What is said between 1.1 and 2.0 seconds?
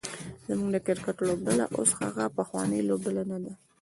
لوبډله اوس